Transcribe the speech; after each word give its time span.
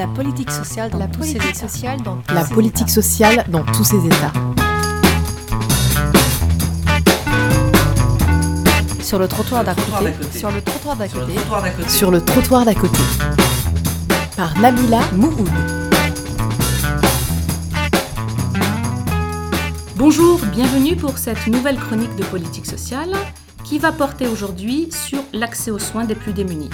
La 0.00 0.06
politique 0.06 0.50
sociale 0.50 0.88
dans 0.90 0.98
La 0.98 1.08
tous 1.08 1.18
politique 1.18 1.42
ses 1.42 1.48
états. 1.50 1.68
sociale 1.68 2.00
dans 2.02 2.16
tous 2.16 2.34
La 2.34 2.46
ses 2.46 2.54
politique 2.54 2.82
états. 2.88 2.94
sociale 2.94 3.44
dans 3.48 3.64
tous 3.64 3.84
ses 3.84 4.06
états. 4.06 4.32
Sur 9.02 9.18
le 9.18 9.28
trottoir 9.28 9.62
d'à 9.62 9.74
côté. 9.74 10.38
Sur 10.38 10.50
le 10.50 10.62
trottoir 10.62 10.96
d'à 10.96 11.06
Sur 11.06 11.20
le 11.20 11.26
côté. 11.26 11.34
trottoir 11.34 11.62
d'à 11.62 11.70
côté. 11.70 11.88
Sur 11.90 12.10
le 12.10 12.20
trottoir 12.24 12.64
d'à 12.64 12.74
côté. 12.74 12.98
Par 14.38 14.58
Nabila 14.58 15.00
Mouhoud. 15.12 15.50
Bonjour, 19.96 20.40
bienvenue 20.46 20.96
pour 20.96 21.18
cette 21.18 21.46
nouvelle 21.46 21.76
chronique 21.76 22.16
de 22.16 22.24
politique 22.24 22.64
sociale 22.64 23.14
qui 23.64 23.78
va 23.78 23.92
porter 23.92 24.28
aujourd'hui 24.28 24.88
sur 24.90 25.18
l'accès 25.34 25.70
aux 25.70 25.78
soins 25.78 26.04
des 26.04 26.14
plus 26.14 26.32
démunis. 26.32 26.70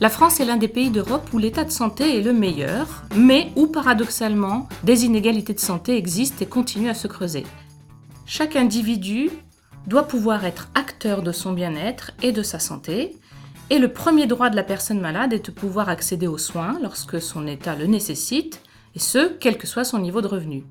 La 0.00 0.10
France 0.10 0.38
est 0.38 0.44
l'un 0.44 0.56
des 0.56 0.68
pays 0.68 0.90
d'Europe 0.90 1.28
où 1.32 1.38
l'état 1.38 1.64
de 1.64 1.72
santé 1.72 2.16
est 2.16 2.22
le 2.22 2.32
meilleur, 2.32 3.02
mais 3.16 3.50
où 3.56 3.66
paradoxalement 3.66 4.68
des 4.84 5.04
inégalités 5.04 5.54
de 5.54 5.58
santé 5.58 5.96
existent 5.96 6.36
et 6.40 6.46
continuent 6.46 6.90
à 6.90 6.94
se 6.94 7.08
creuser. 7.08 7.44
Chaque 8.24 8.54
individu 8.54 9.28
doit 9.88 10.06
pouvoir 10.06 10.44
être 10.44 10.68
acteur 10.76 11.22
de 11.22 11.32
son 11.32 11.52
bien-être 11.52 12.12
et 12.22 12.30
de 12.30 12.44
sa 12.44 12.60
santé, 12.60 13.16
et 13.70 13.80
le 13.80 13.92
premier 13.92 14.28
droit 14.28 14.50
de 14.50 14.56
la 14.56 14.62
personne 14.62 15.00
malade 15.00 15.32
est 15.32 15.46
de 15.46 15.50
pouvoir 15.50 15.88
accéder 15.88 16.28
aux 16.28 16.38
soins 16.38 16.78
lorsque 16.80 17.20
son 17.20 17.48
état 17.48 17.74
le 17.74 17.86
nécessite, 17.86 18.62
et 18.94 19.00
ce, 19.00 19.32
quel 19.40 19.58
que 19.58 19.66
soit 19.66 19.84
son 19.84 19.98
niveau 19.98 20.20
de 20.20 20.28
revenu. 20.28 20.64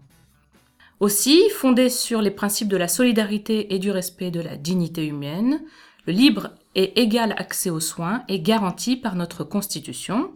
Aussi, 1.02 1.50
fondé 1.50 1.90
sur 1.90 2.22
les 2.22 2.32
principes 2.32 2.70
de 2.70 2.78
la 2.78 2.88
solidarité 2.88 3.76
et 3.76 3.80
du 3.80 3.92
respect 3.92 4.32
de 4.32 4.40
la 4.40 4.56
dignité 4.56 5.06
humaine, 5.06 5.60
le 6.08 6.14
libre 6.14 6.52
et 6.78 7.02
égal 7.02 7.34
accès 7.38 7.72
aux 7.72 7.82
soins 7.82 8.24
est 8.30 8.40
garanti 8.40 8.96
par 8.96 9.16
notre 9.16 9.44
Constitution, 9.44 10.32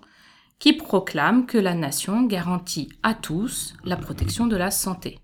qui 0.60 0.74
proclame 0.74 1.46
que 1.46 1.58
la 1.58 1.76
nation 1.76 2.24
garantit 2.24 2.90
à 3.04 3.14
tous 3.14 3.76
la 3.86 3.96
protection 3.96 4.48
de 4.48 4.58
la 4.58 4.72
santé. 4.72 5.20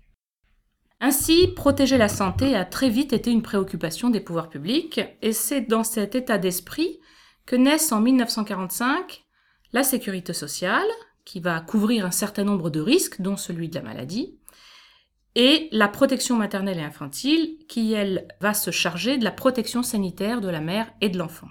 Ainsi, 1.00 1.48
protéger 1.54 1.98
la 1.98 2.08
santé 2.08 2.54
a 2.54 2.64
très 2.64 2.88
vite 2.88 3.12
été 3.12 3.30
une 3.30 3.42
préoccupation 3.42 4.10
des 4.10 4.20
pouvoirs 4.20 4.48
publics, 4.48 5.00
et 5.20 5.32
c'est 5.32 5.62
dans 5.62 5.84
cet 5.84 6.14
état 6.14 6.38
d'esprit 6.38 6.98
que 7.46 7.56
naissent 7.56 7.92
en 7.92 8.00
1945 8.00 9.24
la 9.72 9.82
sécurité 9.82 10.32
sociale, 10.32 10.88
qui 11.24 11.40
va 11.40 11.60
couvrir 11.60 12.06
un 12.06 12.10
certain 12.12 12.44
nombre 12.44 12.70
de 12.70 12.80
risques, 12.80 13.20
dont 13.20 13.36
celui 13.36 13.68
de 13.68 13.74
la 13.74 13.82
maladie, 13.82 14.37
et 15.38 15.68
la 15.70 15.86
protection 15.86 16.34
maternelle 16.34 16.80
et 16.80 16.82
infantile, 16.82 17.58
qui, 17.68 17.92
elle, 17.92 18.26
va 18.40 18.54
se 18.54 18.72
charger 18.72 19.18
de 19.18 19.24
la 19.24 19.30
protection 19.30 19.84
sanitaire 19.84 20.40
de 20.40 20.48
la 20.48 20.60
mère 20.60 20.90
et 21.00 21.08
de 21.08 21.16
l'enfant. 21.16 21.46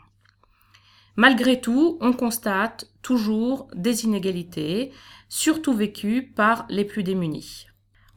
Malgré 1.16 1.62
tout, 1.62 1.98
on 2.02 2.12
constate 2.12 2.92
toujours 3.02 3.70
des 3.74 4.04
inégalités, 4.04 4.92
surtout 5.30 5.74
vécues 5.74 6.34
par 6.36 6.66
les 6.68 6.84
plus 6.84 7.02
démunis. 7.02 7.68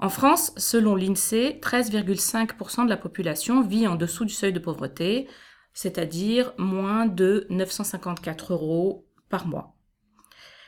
En 0.01 0.09
France, 0.09 0.53
selon 0.57 0.97
l'INSEE, 0.97 1.61
13,5% 1.63 2.85
de 2.85 2.91
la 2.91 2.97
population 2.97 3.63
vit 3.63 3.87
en 3.87 3.95
dessous 3.95 4.25
du 4.25 4.35
seuil 4.35 4.53
de 4.53 4.59
pauvreté, 4.59 5.29
c'est-à-dire 5.73 6.53
moins 6.59 7.07
de 7.07 7.47
954 7.49 8.55
euros 8.55 9.07
par 9.29 9.47
mois. 9.47 9.77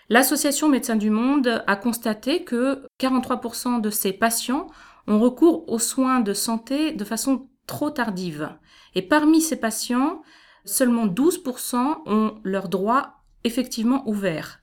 L'association 0.09 0.69
Médecins 0.69 0.97
du 0.97 1.11
Monde 1.11 1.65
a 1.67 1.75
constaté 1.75 2.45
que 2.45 2.87
43% 3.01 3.81
de 3.81 3.91
ces 3.91 4.13
patients 4.13 4.69
ont 5.07 5.21
recours 5.21 5.69
aux 5.69 5.79
soins 5.79 6.21
de 6.21 6.33
santé 6.33 6.93
de 6.93 7.05
façon 7.05 7.49
trop 7.67 7.91
tardive. 7.91 8.51
Et 8.95 9.03
parmi 9.03 9.41
ces 9.41 9.57
patients, 9.57 10.23
seulement 10.65 11.07
12% 11.07 12.03
ont 12.07 12.41
leurs 12.45 12.69
droits 12.69 13.23
effectivement 13.45 14.09
ouverts. 14.09 14.61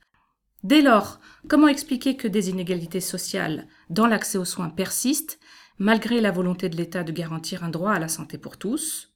Dès 0.62 0.82
lors, 0.82 1.20
comment 1.48 1.68
expliquer 1.68 2.16
que 2.16 2.28
des 2.28 2.50
inégalités 2.50 3.00
sociales 3.00 3.66
dans 3.88 4.06
l'accès 4.06 4.38
aux 4.38 4.44
soins 4.44 4.68
persistent, 4.68 5.38
malgré 5.78 6.20
la 6.20 6.30
volonté 6.30 6.68
de 6.68 6.76
l'État 6.76 7.02
de 7.02 7.12
garantir 7.12 7.64
un 7.64 7.70
droit 7.70 7.92
à 7.92 7.98
la 7.98 8.08
santé 8.08 8.36
pour 8.36 8.58
tous? 8.58 9.14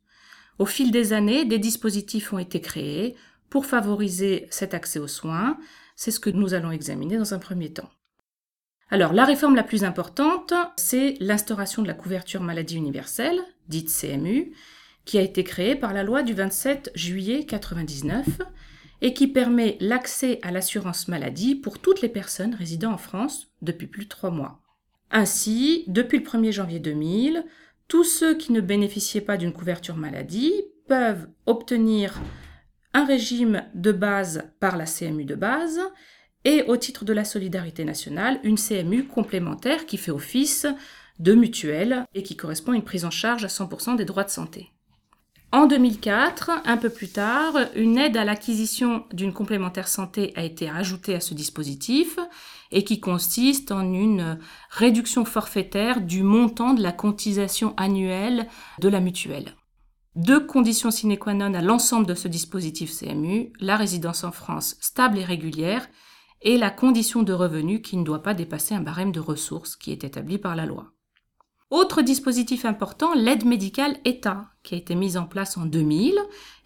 Au 0.59 0.67
fil 0.67 0.91
des 0.91 1.13
années, 1.13 1.45
des 1.45 1.59
dispositifs 1.59 2.33
ont 2.33 2.39
été 2.39 2.61
créés 2.61 3.17
pour 3.51 3.67
favoriser 3.67 4.47
cet 4.51 4.73
accès 4.73 4.99
aux 4.99 5.09
soins. 5.09 5.59
C'est 5.97 6.11
ce 6.11 6.21
que 6.21 6.31
nous 6.31 6.55
allons 6.55 6.71
examiner 6.71 7.19
dans 7.19 7.35
un 7.35 7.39
premier 7.39 7.73
temps. 7.73 7.91
Alors, 8.95 9.13
la 9.13 9.25
réforme 9.25 9.57
la 9.57 9.65
plus 9.65 9.83
importante, 9.83 10.55
c'est 10.77 11.17
l'instauration 11.19 11.83
de 11.83 11.89
la 11.89 11.95
couverture 11.95 12.43
maladie 12.43 12.77
universelle, 12.77 13.41
dite 13.67 13.91
CMU, 13.91 14.53
qui 15.05 15.19
a 15.19 15.21
été 15.21 15.43
créée 15.43 15.75
par 15.75 15.93
la 15.93 16.05
loi 16.05 16.23
du 16.23 16.33
27 16.33 16.93
juillet 16.95 17.39
1999 17.39 18.25
et 19.03 19.13
qui 19.13 19.27
permet 19.27 19.79
l'accès 19.81 20.39
à 20.43 20.53
l'assurance 20.53 21.09
maladie 21.09 21.57
pour 21.57 21.81
toutes 21.81 22.03
les 22.03 22.09
personnes 22.09 22.55
résidant 22.55 22.93
en 22.93 22.97
France 22.97 23.49
depuis 23.63 23.89
plus 23.89 24.05
de 24.05 24.11
trois 24.11 24.31
mois. 24.31 24.61
Ainsi, 25.11 25.83
depuis 25.89 26.21
le 26.21 26.25
1er 26.25 26.53
janvier 26.53 26.79
2000, 26.79 27.45
tous 27.89 28.05
ceux 28.05 28.37
qui 28.37 28.53
ne 28.53 28.61
bénéficiaient 28.61 29.21
pas 29.21 29.37
d'une 29.37 29.53
couverture 29.53 29.97
maladie 29.97 30.55
peuvent 30.87 31.27
obtenir 31.47 32.21
un 32.93 33.05
régime 33.05 33.65
de 33.75 33.91
base 33.91 34.53
par 34.61 34.77
la 34.77 34.85
CMU 34.85 35.25
de 35.25 35.35
base 35.35 35.81
et 36.45 36.63
au 36.65 36.77
titre 36.77 37.05
de 37.05 37.13
la 37.13 37.25
solidarité 37.25 37.85
nationale, 37.85 38.41
une 38.43 38.59
CMU 38.59 39.07
complémentaire 39.07 39.87
qui 39.87 39.97
fait 39.97 40.11
office 40.11 40.67
de 41.19 41.35
mutuelle 41.35 42.05
et 42.15 42.23
qui 42.23 42.37
correspond 42.37 42.73
à 42.73 42.77
une 42.77 42.83
prise 42.83 43.05
en 43.05 43.11
charge 43.11 43.45
à 43.45 43.49
100% 43.49 43.97
des 43.97 44.05
droits 44.05 44.25
de 44.25 44.31
santé. 44.31 44.71
En 45.53 45.67
2004, 45.67 46.51
un 46.65 46.77
peu 46.77 46.91
plus 46.91 47.11
tard, 47.11 47.55
une 47.77 47.97
aide 47.97 48.17
à 48.17 48.25
l'acquisition 48.25 49.05
d'une 49.13 49.33
complémentaire 49.33 49.87
santé 49.87 50.33
a 50.35 50.43
été 50.43 50.69
ajoutée 50.69 51.15
à 51.15 51.21
ce 51.21 51.33
dispositif 51.33 52.19
et 52.73 52.83
qui 52.83 52.99
consiste 52.99 53.71
en 53.71 53.93
une 53.93 54.41
réduction 54.71 55.25
forfaitaire 55.25 56.01
du 56.01 56.25
montant 56.25 56.75
de 56.75 56.83
la 56.83 56.91
cotisation 56.91 57.73
annuelle 57.77 58.49
de 58.81 58.89
la 58.89 58.99
mutuelle. 58.99 59.55
Deux 60.17 60.45
conditions 60.45 60.91
sine 60.91 61.17
qua 61.19 61.35
non 61.35 61.55
à 61.55 61.63
l'ensemble 61.63 62.07
de 62.07 62.15
ce 62.15 62.27
dispositif 62.27 62.93
CMU, 62.93 63.53
la 63.61 63.77
résidence 63.77 64.25
en 64.25 64.33
France 64.33 64.77
stable 64.81 65.19
et 65.19 65.25
régulière 65.25 65.89
et 66.45 66.59
la 66.59 66.71
condition 66.71 67.23
de 67.23 67.33
revenu 67.33 67.83
qui 67.83 67.97
ne 67.97 68.05
doit 68.05 68.23
pas 68.23 68.35
dépasser 68.35 68.75
un 68.75 68.83
barème 68.83 69.13
de 69.13 69.21
ressources 69.21 69.77
qui 69.77 69.91
est 69.91 70.05
établi 70.05 70.39
par 70.39 70.55
la 70.55 70.67
loi. 70.67 70.93
Autre 71.71 72.03
dispositif 72.03 72.67
important, 72.67 73.15
l'aide 73.15 73.45
médicale 73.45 73.97
État, 74.05 74.51
qui 74.63 74.75
a 74.75 74.79
été 74.79 74.95
mise 74.95 75.17
en 75.17 75.25
place 75.25 75.57
en 75.57 75.65
2000 75.65 76.15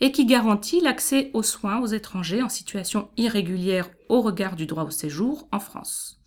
et 0.01 0.13
qui 0.13 0.27
garantit 0.27 0.81
l'accès 0.81 1.31
aux 1.33 1.45
soins 1.45 1.81
aux 1.81 1.87
étrangers 1.87 2.43
en 2.43 2.49
situation 2.49 3.09
irrégulière 3.17 3.89
au 4.09 4.21
regard 4.21 4.57
du 4.57 4.67
droit 4.67 4.83
au 4.83 4.91
séjour 4.91 5.49
en 5.53 5.61
France. 5.61 6.21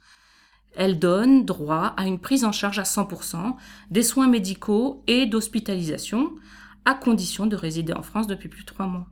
Elle 0.73 0.99
donne 0.99 1.45
droit 1.45 1.93
à 1.97 2.07
une 2.07 2.19
prise 2.19 2.45
en 2.45 2.53
charge 2.53 2.79
à 2.79 2.83
100% 2.83 3.55
des 3.91 4.03
soins 4.03 4.27
médicaux 4.27 5.03
et 5.05 5.25
d'hospitalisation, 5.25 6.33
à 6.85 6.93
condition 6.93 7.45
de 7.45 7.57
résider 7.57 7.93
en 7.93 8.03
France 8.03 8.27
depuis 8.27 8.49
plus 8.49 8.61
de 8.61 8.67
trois 8.67 8.87
mois. 8.87 9.07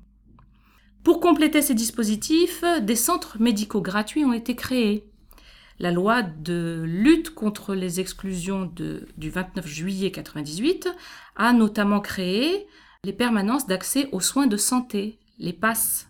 Pour 1.04 1.20
compléter 1.20 1.62
ces 1.62 1.74
dispositifs, 1.74 2.64
des 2.82 2.96
centres 2.96 3.38
médicaux 3.40 3.82
gratuits 3.82 4.26
ont 4.26 4.34
été 4.34 4.56
créés. 4.56 5.06
La 5.80 5.92
loi 5.92 6.22
de 6.22 6.84
lutte 6.86 7.34
contre 7.34 7.74
les 7.74 8.02
exclusions 8.02 8.66
du 8.66 9.30
29 9.30 9.66
juillet 9.66 10.12
1998 10.12 10.90
a 11.38 11.54
notamment 11.54 12.02
créé 12.02 12.68
les 13.06 13.14
permanences 13.14 13.66
d'accès 13.66 14.10
aux 14.12 14.20
soins 14.20 14.48
de 14.48 14.58
santé, 14.58 15.20
les 15.38 15.54
PASS. 15.54 16.10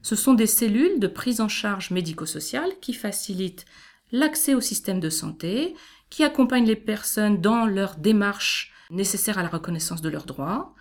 Ce 0.00 0.16
sont 0.16 0.32
des 0.32 0.46
cellules 0.46 1.00
de 1.00 1.06
prise 1.06 1.42
en 1.42 1.48
charge 1.48 1.90
médico-sociale 1.90 2.70
qui 2.80 2.94
facilitent 2.94 3.66
l'accès 4.10 4.54
au 4.54 4.60
système 4.62 5.00
de 5.00 5.10
santé, 5.10 5.74
qui 6.08 6.24
accompagnent 6.24 6.66
les 6.66 6.76
personnes 6.76 7.42
dans 7.42 7.66
leur 7.66 7.96
démarche 7.96 8.72
nécessaire 8.90 9.38
à 9.38 9.42
la 9.42 9.48
reconnaissance 9.48 10.00
de 10.00 10.08
leurs 10.08 10.26
droits. 10.26 10.74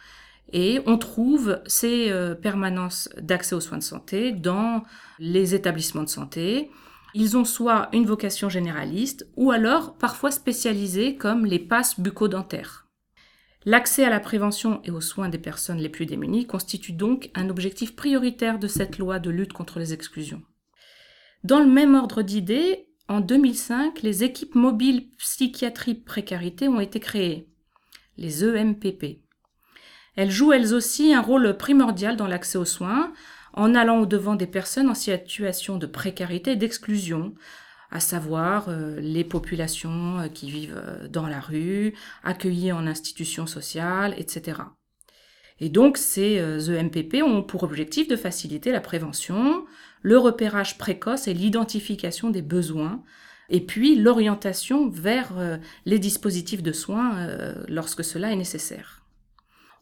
Et 0.54 0.80
on 0.86 0.98
trouve 1.00 1.60
ces 1.66 2.12
euh, 2.12 2.36
permanences 2.36 3.10
d'accès 3.20 3.56
aux 3.56 3.60
soins 3.60 3.80
de 3.80 3.84
santé 3.84 4.32
dans 4.32 4.84
les 5.18 5.56
établissements 5.56 6.04
de 6.04 6.10
santé. 6.10 6.70
Ils 7.16 7.36
ont 7.36 7.44
soit 7.44 7.90
une 7.92 8.06
vocation 8.06 8.50
généraliste 8.50 9.28
ou 9.36 9.52
alors 9.52 9.98
parfois 9.98 10.32
spécialisés 10.32 11.16
comme 11.16 11.46
les 11.46 11.60
passes 11.60 12.00
bucco-dentaires. 12.00 12.88
L'accès 13.66 14.04
à 14.04 14.10
la 14.10 14.20
prévention 14.20 14.82
et 14.84 14.92
aux 14.92 15.02
soins 15.02 15.30
des 15.30 15.38
personnes 15.38 15.78
les 15.78 15.90
plus 15.90 16.06
démunies 16.06 16.46
constitue 16.46 16.92
donc 16.92 17.32
un 17.34 17.50
objectif 17.50 17.96
prioritaire 17.96 18.60
de 18.60 18.68
cette 18.68 18.98
loi 19.00 19.20
de 19.20 19.30
lutte 19.30 19.54
contre 19.54 19.80
les 19.80 19.94
exclusions. 19.94 20.42
Dans 21.44 21.60
le 21.60 21.70
même 21.70 21.96
ordre 21.96 22.22
d'idées, 22.22 22.90
en 23.08 23.22
2005, 23.22 24.02
les 24.02 24.24
équipes 24.24 24.56
mobiles 24.56 25.10
psychiatrie 25.18 25.96
précarité 25.96 26.68
ont 26.68 26.80
été 26.80 27.00
créées, 27.00 27.50
les 28.18 28.44
EMPP. 28.44 29.24
Elles 30.16 30.32
jouent 30.32 30.54
elles 30.54 30.74
aussi 30.74 31.14
un 31.14 31.22
rôle 31.22 31.58
primordial 31.58 32.16
dans 32.16 32.28
l'accès 32.28 32.58
aux 32.58 32.66
soins, 32.66 33.14
en 33.54 33.76
allant 33.76 34.00
au-devant 34.02 34.36
des 34.36 34.48
personnes 34.48 34.90
en 34.90 34.96
situation 34.96 35.78
de 35.78 35.86
précarité 35.86 36.52
et 36.52 36.56
d'exclusion, 36.56 37.34
à 37.94 38.00
savoir 38.00 38.70
euh, 38.70 39.00
les 39.00 39.24
populations 39.24 40.20
euh, 40.20 40.28
qui 40.28 40.50
vivent 40.50 40.82
euh, 40.84 41.08
dans 41.08 41.28
la 41.28 41.40
rue, 41.40 41.94
accueillies 42.24 42.72
en 42.72 42.88
institutions 42.88 43.46
sociales, 43.46 44.16
etc. 44.18 44.62
Et 45.60 45.70
donc 45.70 45.98
ces 45.98 46.40
EMPP 46.40 47.22
ont 47.24 47.44
pour 47.44 47.64
objectif 47.64 48.08
de 48.08 48.16
faciliter 48.16 48.72
la 48.72 48.82
prévention, 48.82 49.66
le 50.02 50.18
repérage 50.18 50.80
précoce 50.80 51.28
et 51.28 51.34
l'identification 51.36 52.32
des 52.32 52.42
besoins, 52.42 53.04
et 53.50 53.62
puis 53.62 53.96
l'orientation 53.96 54.90
vers 54.90 55.32
les 55.86 56.00
dispositifs 56.00 56.64
de 56.64 56.72
soins 56.72 57.30
lorsque 57.68 58.04
cela 58.04 58.32
est 58.32 58.36
nécessaire. 58.36 59.03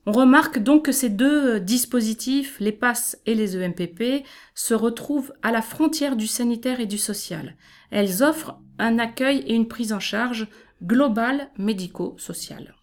On 0.08 0.12
remarque 0.12 0.58
donc 0.58 0.86
que 0.86 0.92
ces 0.92 1.10
deux 1.10 1.60
dispositifs, 1.60 2.60
les 2.60 2.72
PASS 2.72 3.20
et 3.28 3.36
les 3.36 3.56
EMPP, 3.56 4.26
se 4.56 4.74
retrouvent 4.74 5.34
à 5.44 5.52
la 5.52 5.62
frontière 5.62 6.16
du 6.16 6.26
sanitaire 6.26 6.80
et 6.80 6.88
du 6.88 6.98
social. 6.98 7.56
Elles 7.92 8.24
offrent 8.24 8.60
un 8.80 8.98
accueil 8.98 9.44
et 9.46 9.54
une 9.54 9.68
prise 9.68 9.94
en 9.94 10.00
charge 10.00 10.48
globale 10.82 11.50
médico-sociale. 11.58 12.74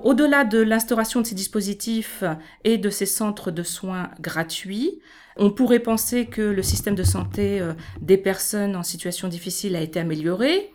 Au-delà 0.00 0.44
de 0.44 0.58
l'instauration 0.58 1.22
de 1.22 1.26
ces 1.26 1.34
dispositifs 1.34 2.22
et 2.64 2.76
de 2.76 2.90
ces 2.90 3.06
centres 3.06 3.50
de 3.50 3.62
soins 3.62 4.10
gratuits, 4.20 5.00
on 5.36 5.50
pourrait 5.50 5.78
penser 5.78 6.26
que 6.26 6.42
le 6.42 6.62
système 6.62 6.94
de 6.94 7.02
santé 7.02 7.60
euh, 7.60 7.72
des 8.00 8.18
personnes 8.18 8.76
en 8.76 8.82
situation 8.82 9.28
difficile 9.28 9.76
a 9.76 9.80
été 9.80 10.00
amélioré. 10.00 10.72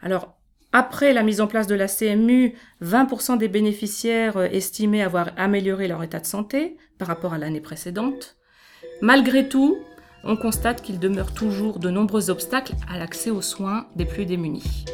Alors, 0.00 0.36
après 0.72 1.12
la 1.12 1.22
mise 1.22 1.40
en 1.40 1.46
place 1.46 1.66
de 1.66 1.74
la 1.74 1.86
CMU, 1.86 2.54
20% 2.82 3.38
des 3.38 3.48
bénéficiaires 3.48 4.38
euh, 4.38 4.48
estimaient 4.50 5.02
avoir 5.02 5.30
amélioré 5.36 5.86
leur 5.86 6.02
état 6.02 6.20
de 6.20 6.26
santé 6.26 6.76
par 6.98 7.08
rapport 7.08 7.34
à 7.34 7.38
l'année 7.38 7.60
précédente. 7.60 8.36
Malgré 9.00 9.48
tout, 9.48 9.78
on 10.24 10.36
constate 10.36 10.82
qu'il 10.82 10.98
demeure 10.98 11.34
toujours 11.34 11.78
de 11.78 11.90
nombreux 11.90 12.30
obstacles 12.30 12.74
à 12.88 12.98
l'accès 12.98 13.30
aux 13.30 13.42
soins 13.42 13.86
des 13.96 14.06
plus 14.06 14.24
démunis. 14.24 14.84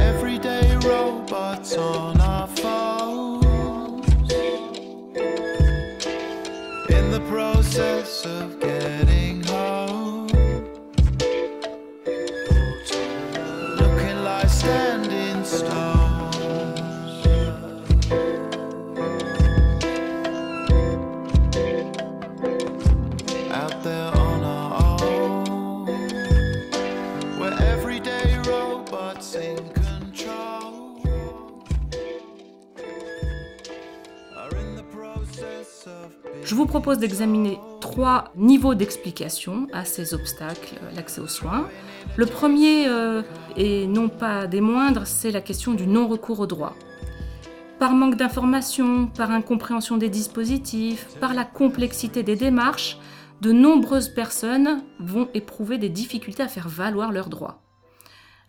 everyday 0.00 0.76
robots 0.76 1.76
on 1.76 2.20
our 2.20 2.46
phones. 2.48 4.32
In 6.90 7.10
the 7.10 7.22
process 7.28 8.24
of 8.26 8.60
getting. 8.60 8.81
Propose 36.72 36.96
d'examiner 36.96 37.58
trois 37.82 38.32
niveaux 38.34 38.74
d'explication 38.74 39.66
à 39.74 39.84
ces 39.84 40.14
obstacles, 40.14 40.74
euh, 40.82 40.90
l'accès 40.96 41.20
aux 41.20 41.26
soins. 41.28 41.68
Le 42.16 42.24
premier, 42.24 42.88
euh, 42.88 43.20
et 43.58 43.86
non 43.86 44.08
pas 44.08 44.46
des 44.46 44.62
moindres, 44.62 45.06
c'est 45.06 45.30
la 45.30 45.42
question 45.42 45.74
du 45.74 45.86
non-recours 45.86 46.40
au 46.40 46.46
droit. 46.46 46.74
Par 47.78 47.92
manque 47.92 48.16
d'information, 48.16 49.06
par 49.06 49.30
incompréhension 49.32 49.98
des 49.98 50.08
dispositifs, 50.08 51.08
par 51.20 51.34
la 51.34 51.44
complexité 51.44 52.22
des 52.22 52.36
démarches, 52.36 52.96
de 53.42 53.52
nombreuses 53.52 54.08
personnes 54.08 54.82
vont 54.98 55.28
éprouver 55.34 55.76
des 55.76 55.90
difficultés 55.90 56.42
à 56.42 56.48
faire 56.48 56.70
valoir 56.70 57.12
leurs 57.12 57.28
droits. 57.28 57.60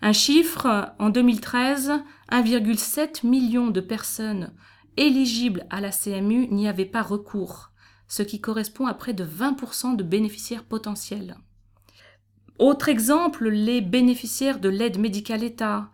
Un 0.01 0.13
chiffre, 0.13 0.93
en 0.97 1.09
2013, 1.09 1.91
1,7 2.31 3.27
million 3.27 3.67
de 3.67 3.81
personnes 3.81 4.53
éligibles 4.95 5.65
à 5.69 5.81
la 5.81 5.89
CMU 5.89 6.47
n'y 6.51 6.69
avaient 6.69 6.85
pas 6.85 7.01
recours 7.01 7.72
ce 8.07 8.23
qui 8.23 8.41
correspond 8.41 8.85
à 8.87 8.93
près 8.93 9.13
de 9.13 9.25
20% 9.25 9.95
de 9.95 10.03
bénéficiaires 10.03 10.63
potentiels. 10.63 11.37
Autre 12.59 12.89
exemple, 12.89 13.49
les 13.49 13.81
bénéficiaires 13.81 14.59
de 14.59 14.69
l'aide 14.69 14.99
médicale 14.99 15.43
État. 15.43 15.89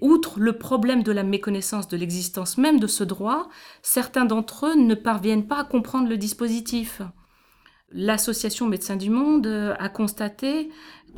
Outre 0.00 0.40
le 0.40 0.58
problème 0.58 1.02
de 1.02 1.12
la 1.12 1.22
méconnaissance 1.22 1.88
de 1.88 1.96
l'existence 1.96 2.58
même 2.58 2.80
de 2.80 2.86
ce 2.86 3.04
droit, 3.04 3.48
certains 3.82 4.24
d'entre 4.24 4.66
eux 4.66 4.76
ne 4.76 4.94
parviennent 4.94 5.46
pas 5.46 5.60
à 5.60 5.64
comprendre 5.64 6.08
le 6.08 6.16
dispositif. 6.16 7.00
L'Association 7.90 8.66
Médecins 8.66 8.96
du 8.96 9.10
Monde 9.10 9.46
a 9.78 9.88
constaté 9.88 10.70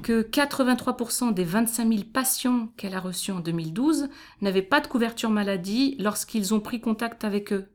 que 0.02 0.22
83% 0.22 1.32
des 1.32 1.44
25 1.44 1.88
000 1.88 2.04
patients 2.12 2.68
qu'elle 2.76 2.94
a 2.94 3.00
reçus 3.00 3.32
en 3.32 3.40
2012 3.40 4.08
n'avaient 4.42 4.60
pas 4.60 4.80
de 4.80 4.86
couverture 4.86 5.30
maladie 5.30 5.96
lorsqu'ils 5.98 6.52
ont 6.52 6.60
pris 6.60 6.80
contact 6.80 7.24
avec 7.24 7.52
eux 7.52 7.68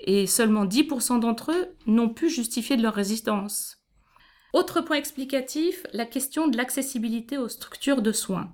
et 0.00 0.26
seulement 0.26 0.64
10% 0.64 1.20
d'entre 1.20 1.52
eux 1.52 1.68
n'ont 1.86 2.08
pu 2.08 2.30
justifier 2.30 2.76
de 2.76 2.82
leur 2.82 2.94
résistance. 2.94 3.78
Autre 4.52 4.80
point 4.80 4.96
explicatif, 4.96 5.86
la 5.92 6.06
question 6.06 6.48
de 6.48 6.56
l'accessibilité 6.56 7.38
aux 7.38 7.48
structures 7.48 8.02
de 8.02 8.12
soins. 8.12 8.52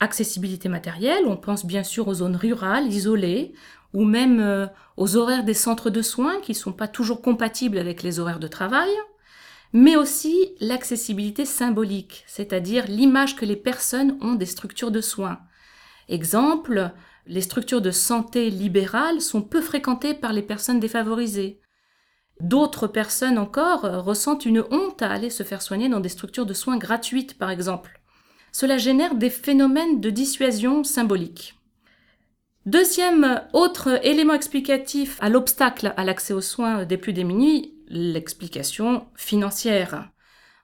Accessibilité 0.00 0.68
matérielle, 0.68 1.24
on 1.26 1.36
pense 1.36 1.64
bien 1.64 1.82
sûr 1.82 2.08
aux 2.08 2.14
zones 2.14 2.36
rurales, 2.36 2.92
isolées, 2.92 3.54
ou 3.94 4.04
même 4.04 4.40
euh, 4.40 4.66
aux 4.96 5.16
horaires 5.16 5.44
des 5.44 5.54
centres 5.54 5.90
de 5.90 6.02
soins 6.02 6.40
qui 6.40 6.52
ne 6.52 6.56
sont 6.56 6.72
pas 6.72 6.88
toujours 6.88 7.22
compatibles 7.22 7.78
avec 7.78 8.02
les 8.02 8.20
horaires 8.20 8.38
de 8.38 8.48
travail, 8.48 8.90
mais 9.72 9.96
aussi 9.96 10.52
l'accessibilité 10.60 11.44
symbolique, 11.44 12.24
c'est-à-dire 12.26 12.84
l'image 12.86 13.34
que 13.34 13.44
les 13.44 13.56
personnes 13.56 14.18
ont 14.20 14.34
des 14.34 14.46
structures 14.46 14.90
de 14.90 15.00
soins. 15.00 15.40
Exemple, 16.08 16.92
les 17.28 17.42
structures 17.42 17.82
de 17.82 17.90
santé 17.90 18.48
libérales 18.50 19.20
sont 19.20 19.42
peu 19.42 19.60
fréquentées 19.60 20.14
par 20.14 20.32
les 20.32 20.42
personnes 20.42 20.80
défavorisées. 20.80 21.60
D'autres 22.40 22.86
personnes 22.86 23.38
encore 23.38 23.82
ressentent 23.82 24.46
une 24.46 24.64
honte 24.70 25.02
à 25.02 25.10
aller 25.10 25.28
se 25.28 25.42
faire 25.42 25.60
soigner 25.60 25.88
dans 25.88 26.00
des 26.00 26.08
structures 26.08 26.46
de 26.46 26.54
soins 26.54 26.78
gratuites, 26.78 27.36
par 27.36 27.50
exemple. 27.50 28.00
Cela 28.50 28.78
génère 28.78 29.14
des 29.14 29.30
phénomènes 29.30 30.00
de 30.00 30.08
dissuasion 30.08 30.84
symbolique. 30.84 31.54
Deuxième 32.64 33.42
autre 33.52 34.04
élément 34.04 34.34
explicatif 34.34 35.18
à 35.20 35.28
l'obstacle 35.28 35.92
à 35.96 36.04
l'accès 36.04 36.32
aux 36.32 36.40
soins 36.40 36.84
des 36.84 36.96
plus 36.96 37.12
démunis, 37.12 37.74
l'explication 37.88 39.06
financière. 39.14 40.10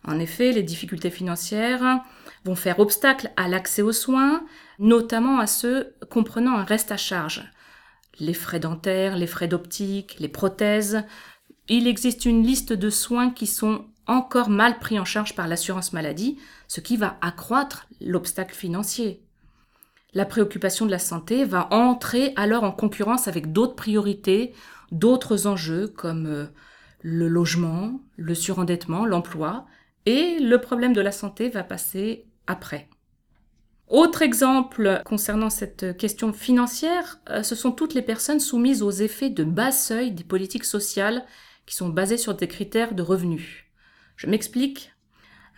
En 0.06 0.18
effet, 0.18 0.52
les 0.52 0.62
difficultés 0.62 1.11
financières 1.11 2.00
vont 2.44 2.54
faire 2.54 2.78
obstacle 2.78 3.30
à 3.37 3.49
l'accès 3.49 3.82
aux 3.82 3.92
soins, 3.92 4.44
notamment 4.78 5.38
à 5.38 5.46
ceux 5.46 5.94
comprenant 6.11 6.56
un 6.56 6.64
reste 6.64 6.92
à 6.92 6.96
charge. 6.96 7.50
Les 8.20 8.34
frais 8.34 8.61
dentaires, 8.61 9.16
les 9.16 9.26
frais 9.26 9.49
d'optique, 9.49 10.16
les 10.20 10.28
prothèses. 10.28 11.04
Il 11.68 11.88
existe 11.88 12.26
une 12.26 12.44
liste 12.44 12.73
de 12.73 12.90
soins 12.90 13.30
qui 13.30 13.46
sont 13.46 13.87
encore 14.06 14.50
mal 14.50 14.78
pris 14.78 14.99
en 14.99 15.06
charge 15.06 15.34
par 15.34 15.49
l'assurance 15.49 15.94
maladie, 15.94 16.38
ce 16.68 16.80
qui 16.80 16.96
va 16.96 17.16
accroître 17.23 17.87
l'obstacle 18.00 18.54
financier. 18.54 19.23
La 20.12 20.26
préoccupation 20.26 20.87
de 20.87 20.90
la 20.90 20.99
santé 20.99 21.44
va 21.44 21.73
entrer 21.73 22.34
alors 22.37 22.62
en 22.62 22.70
concurrence 22.70 23.26
avec 23.26 23.52
d'autres 23.52 23.75
priorités, 23.75 24.52
d'autres 24.92 25.46
enjeux 25.46 25.88
comme 25.88 26.26
euh, 26.26 26.46
le 27.00 27.26
logement, 27.26 28.00
le 28.16 28.34
surendettement, 28.34 29.06
l'emploi, 29.06 29.66
et 30.06 30.38
le 30.38 30.61
problème 30.61 30.92
de 30.92 31.00
la 31.00 31.12
santé 31.12 31.49
va 31.49 31.64
passer 31.64 32.26
après. 32.46 32.88
Autre 33.88 34.23
exemple 34.23 35.02
concernant 35.04 35.50
cette 35.50 35.96
question 35.96 36.32
financière, 36.32 37.20
euh, 37.28 37.42
ce 37.42 37.54
sont 37.54 37.70
toutes 37.70 37.94
les 37.94 38.02
personnes 38.02 38.40
soumises 38.40 38.82
aux 38.82 38.90
effets 38.90 39.30
de 39.30 39.44
bas 39.44 39.73
seuil 39.73 40.11
des 40.11 40.25
politiques 40.25 40.64
sociales 40.64 41.25
qui 41.66 41.75
sont 41.75 41.88
basées 41.88 42.16
sur 42.16 42.34
des 42.34 42.49
critères 42.49 42.94
de 42.94 43.02
revenus. 43.02 43.64
Je 44.16 44.26
m'explique. 44.26 44.92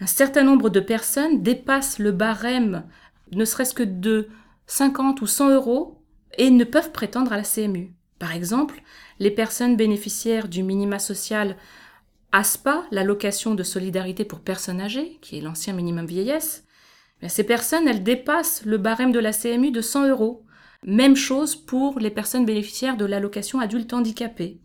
Un 0.00 0.06
certain 0.06 0.42
nombre 0.42 0.70
de 0.70 0.80
personnes 0.80 1.42
dépassent 1.42 1.98
le 1.98 2.12
barème 2.12 2.84
ne 3.32 3.44
serait-ce 3.44 3.74
que 3.74 3.82
de 3.82 4.28
50 4.66 5.20
ou 5.20 5.26
100 5.26 5.50
euros 5.50 6.02
et 6.36 6.50
ne 6.50 6.64
peuvent 6.64 6.92
prétendre 6.92 7.32
à 7.32 7.36
la 7.36 7.42
CMU. 7.42 7.94
Par 8.18 8.32
exemple, 8.32 8.82
les 9.18 9.30
personnes 9.30 9.76
bénéficiaires 9.76 10.48
du 10.48 10.62
minima 10.62 10.98
social 10.98 11.56
ASPA, 12.36 12.84
l'allocation 12.90 13.54
de 13.54 13.62
solidarité 13.62 14.26
pour 14.26 14.40
personnes 14.40 14.82
âgées, 14.82 15.18
qui 15.22 15.38
est 15.38 15.40
l'ancien 15.40 15.72
minimum 15.72 16.04
vieillesse, 16.04 16.64
ces 17.28 17.44
personnes, 17.44 17.88
elles 17.88 18.02
dépassent 18.02 18.62
le 18.66 18.76
barème 18.76 19.10
de 19.10 19.18
la 19.18 19.32
CMU 19.32 19.70
de 19.70 19.80
100 19.80 20.08
euros. 20.08 20.44
Même 20.84 21.16
chose 21.16 21.56
pour 21.56 21.98
les 21.98 22.10
personnes 22.10 22.44
bénéficiaires 22.44 22.98
de 22.98 23.06
l'allocation 23.06 23.58
adulte 23.58 23.94
handicapé. 23.94 24.60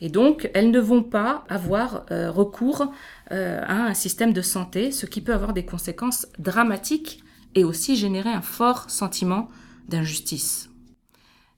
Et 0.00 0.10
donc, 0.10 0.48
elles 0.54 0.70
ne 0.70 0.78
vont 0.78 1.02
pas 1.02 1.44
avoir 1.48 2.06
euh, 2.12 2.30
recours 2.30 2.92
euh, 3.32 3.60
à 3.66 3.86
un 3.86 3.94
système 3.94 4.32
de 4.32 4.40
santé, 4.40 4.92
ce 4.92 5.06
qui 5.06 5.20
peut 5.20 5.34
avoir 5.34 5.54
des 5.54 5.64
conséquences 5.64 6.28
dramatiques 6.38 7.22
et 7.56 7.64
aussi 7.64 7.96
générer 7.96 8.30
un 8.30 8.42
fort 8.42 8.88
sentiment 8.90 9.48
d'injustice. 9.88 10.70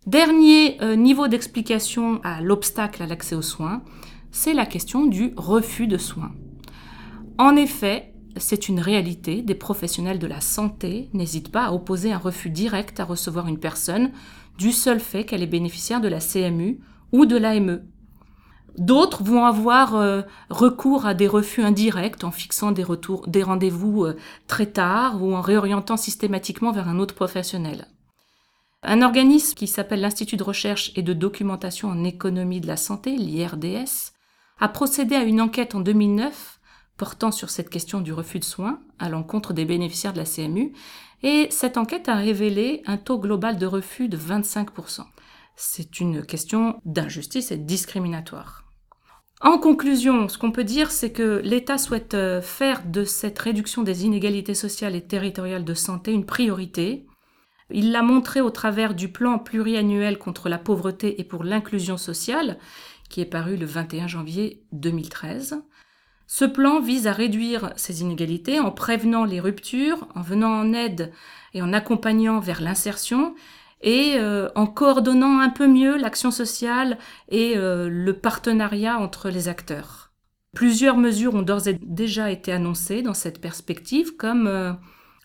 Dernier 0.06 0.78
euh, 0.82 0.96
niveau 0.96 1.28
d'explication 1.28 2.20
à 2.24 2.40
l'obstacle 2.40 3.02
à 3.02 3.06
l'accès 3.06 3.34
aux 3.34 3.42
soins, 3.42 3.82
c'est 4.34 4.52
la 4.52 4.66
question 4.66 5.06
du 5.06 5.32
refus 5.36 5.86
de 5.86 5.96
soins. 5.96 6.32
En 7.38 7.54
effet, 7.54 8.12
c'est 8.36 8.68
une 8.68 8.80
réalité, 8.80 9.42
des 9.42 9.54
professionnels 9.54 10.18
de 10.18 10.26
la 10.26 10.40
santé 10.40 11.08
n'hésitent 11.12 11.52
pas 11.52 11.66
à 11.66 11.72
opposer 11.72 12.12
un 12.12 12.18
refus 12.18 12.50
direct 12.50 12.98
à 12.98 13.04
recevoir 13.04 13.46
une 13.46 13.60
personne 13.60 14.10
du 14.58 14.72
seul 14.72 14.98
fait 14.98 15.24
qu'elle 15.24 15.44
est 15.44 15.46
bénéficiaire 15.46 16.00
de 16.00 16.08
la 16.08 16.18
CMU 16.18 16.80
ou 17.12 17.26
de 17.26 17.36
l'AME. 17.36 17.84
D'autres 18.76 19.22
vont 19.22 19.44
avoir 19.44 19.94
euh, 19.94 20.22
recours 20.50 21.06
à 21.06 21.14
des 21.14 21.28
refus 21.28 21.62
indirects 21.62 22.24
en 22.24 22.32
fixant 22.32 22.72
des, 22.72 22.82
rendez-vous 22.82 24.04
euh, 24.04 24.16
très 24.48 24.66
tard 24.66 25.22
ou 25.22 25.32
en 25.32 25.42
réorientant 25.42 25.96
systématiquement 25.96 26.72
vers 26.72 26.88
un 26.88 26.98
autre 26.98 27.14
professionnel. 27.14 27.86
Un 28.82 29.00
organisme 29.00 29.54
qui 29.54 29.68
s'appelle 29.68 30.00
l'Institut 30.00 30.36
de 30.36 30.42
recherche 30.42 30.90
et 30.96 31.02
de 31.02 31.12
documentation 31.12 31.88
en 31.88 32.02
économie 32.02 32.60
de 32.60 32.66
la 32.66 32.76
santé, 32.76 33.16
l'IRDS, 33.16 34.13
a 34.60 34.68
procédé 34.68 35.14
à 35.14 35.22
une 35.22 35.40
enquête 35.40 35.74
en 35.74 35.80
2009 35.80 36.60
portant 36.96 37.32
sur 37.32 37.50
cette 37.50 37.70
question 37.70 38.00
du 38.00 38.12
refus 38.12 38.38
de 38.38 38.44
soins 38.44 38.80
à 38.98 39.08
l'encontre 39.08 39.52
des 39.52 39.64
bénéficiaires 39.64 40.12
de 40.12 40.18
la 40.18 40.24
CMU, 40.24 40.72
et 41.22 41.48
cette 41.50 41.76
enquête 41.76 42.08
a 42.08 42.14
révélé 42.14 42.82
un 42.86 42.96
taux 42.96 43.18
global 43.18 43.56
de 43.58 43.66
refus 43.66 44.08
de 44.08 44.16
25%. 44.16 45.00
C'est 45.56 46.00
une 46.00 46.24
question 46.24 46.80
d'injustice 46.84 47.50
et 47.50 47.56
discriminatoire. 47.56 48.64
En 49.40 49.58
conclusion, 49.58 50.28
ce 50.28 50.38
qu'on 50.38 50.52
peut 50.52 50.64
dire, 50.64 50.90
c'est 50.90 51.12
que 51.12 51.40
l'État 51.44 51.78
souhaite 51.78 52.14
euh, 52.14 52.40
faire 52.40 52.82
de 52.86 53.04
cette 53.04 53.38
réduction 53.38 53.82
des 53.82 54.04
inégalités 54.04 54.54
sociales 54.54 54.94
et 54.94 55.02
territoriales 55.02 55.64
de 55.64 55.74
santé 55.74 56.12
une 56.12 56.24
priorité. 56.24 57.06
Il 57.70 57.92
l'a 57.92 58.02
montré 58.02 58.40
au 58.40 58.50
travers 58.50 58.94
du 58.94 59.08
plan 59.08 59.38
pluriannuel 59.38 60.18
contre 60.18 60.48
la 60.48 60.58
pauvreté 60.58 61.20
et 61.20 61.24
pour 61.24 61.44
l'inclusion 61.44 61.96
sociale, 61.96 62.58
qui 63.14 63.20
est 63.20 63.26
paru 63.26 63.56
le 63.56 63.64
21 63.64 64.08
janvier 64.08 64.64
2013. 64.72 65.62
Ce 66.26 66.44
plan 66.44 66.80
vise 66.80 67.06
à 67.06 67.12
réduire 67.12 67.72
ces 67.76 68.00
inégalités 68.00 68.58
en 68.58 68.72
prévenant 68.72 69.24
les 69.24 69.38
ruptures, 69.38 70.08
en 70.16 70.20
venant 70.20 70.50
en 70.50 70.72
aide 70.72 71.12
et 71.52 71.62
en 71.62 71.72
accompagnant 71.72 72.40
vers 72.40 72.60
l'insertion 72.60 73.36
et 73.82 74.14
euh, 74.16 74.48
en 74.56 74.66
coordonnant 74.66 75.38
un 75.38 75.50
peu 75.50 75.68
mieux 75.68 75.96
l'action 75.96 76.32
sociale 76.32 76.98
et 77.28 77.56
euh, 77.56 77.88
le 77.88 78.18
partenariat 78.18 78.98
entre 78.98 79.30
les 79.30 79.46
acteurs. 79.46 80.10
Plusieurs 80.52 80.96
mesures 80.96 81.36
ont 81.36 81.42
d'ores 81.42 81.68
et 81.68 81.78
déjà 81.80 82.32
été 82.32 82.50
annoncées 82.50 83.02
dans 83.02 83.14
cette 83.14 83.40
perspective, 83.40 84.16
comme 84.16 84.48
euh, 84.48 84.72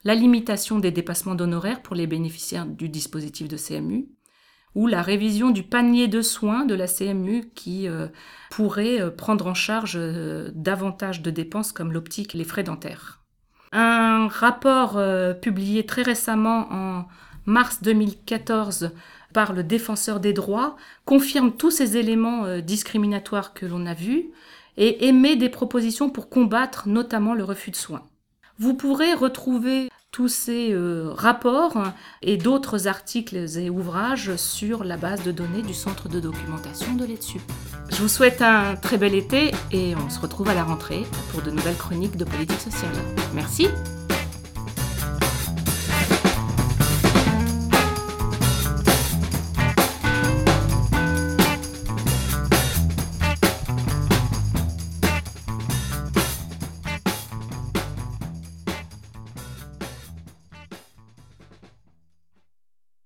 la 0.03 0.13
limitation 0.13 0.77
des 0.77 0.91
dépassements 0.91 1.34
d'honoraires 1.34 1.81
pour 1.81 1.96
les 1.96 2.05
bénéficiaires 2.05 2.67
du 2.67 2.88
dispositif 2.88 3.48
de 3.48 3.58
CMU, 3.58 4.10
ou 4.75 4.88
la 4.88 5.01
révision 5.01 5.49
du 5.49 5.63
panier 5.63 6.07
de 6.07 6.21
soins 6.21 6.65
de 6.65 6.75
la 6.75 6.88
CMU 6.88 7.49
qui 7.55 7.88
pourrait 8.51 9.13
prendre 9.15 9.47
en 9.47 9.53
charge 9.53 9.99
davantage 10.53 11.21
de 11.21 11.31
dépenses 11.31 11.71
comme 11.71 11.91
l'optique 11.91 12.33
les 12.33 12.43
frais 12.43 12.63
dentaires. 12.63 13.19
Un 13.71 14.27
rapport 14.27 15.01
publié 15.41 15.85
très 15.85 16.03
récemment 16.03 16.67
en 16.71 17.05
mars 17.45 17.81
2014 17.81 18.91
par 19.33 19.53
le 19.53 19.63
défenseur 19.63 20.19
des 20.19 20.33
droits 20.33 20.75
confirme 21.05 21.51
tous 21.51 21.71
ces 21.71 21.97
éléments 21.97 22.45
euh, 22.45 22.61
discriminatoires 22.61 23.53
que 23.53 23.65
l'on 23.65 23.85
a 23.85 23.93
vus 23.93 24.29
et 24.77 25.07
émet 25.07 25.35
des 25.35 25.49
propositions 25.49 26.09
pour 26.09 26.29
combattre 26.29 26.88
notamment 26.88 27.33
le 27.33 27.43
refus 27.43 27.71
de 27.71 27.75
soins. 27.75 28.03
Vous 28.59 28.73
pourrez 28.73 29.13
retrouver 29.13 29.89
tous 30.11 30.27
ces 30.27 30.73
euh, 30.73 31.11
rapports 31.13 31.81
et 32.21 32.35
d'autres 32.35 32.87
articles 32.87 33.37
et 33.57 33.69
ouvrages 33.69 34.35
sur 34.35 34.83
la 34.83 34.97
base 34.97 35.23
de 35.23 35.31
données 35.31 35.61
du 35.61 35.73
centre 35.73 36.09
de 36.09 36.19
documentation 36.19 36.93
de 36.95 37.05
l'ETSUP. 37.05 37.41
Je 37.89 38.01
vous 38.01 38.09
souhaite 38.09 38.41
un 38.41 38.75
très 38.75 38.97
bel 38.97 39.15
été 39.15 39.51
et 39.71 39.95
on 39.95 40.09
se 40.09 40.19
retrouve 40.19 40.49
à 40.49 40.55
la 40.55 40.63
rentrée 40.63 41.05
pour 41.31 41.41
de 41.41 41.51
nouvelles 41.51 41.77
chroniques 41.77 42.17
de 42.17 42.25
politique 42.25 42.59
sociale. 42.59 42.91
Merci. 43.33 43.67